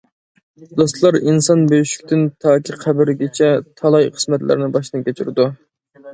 دوستلار، 0.77 1.17
ئىنسان 1.19 1.61
بۆشۈكتىن 1.73 2.23
تاكى 2.47 2.79
قەبرىگىچە 2.85 3.51
تالاي 3.83 4.11
قىسمەتلەرنى 4.17 4.73
باشتىن 4.79 5.07
كەچۈرىدۇ. 5.11 5.49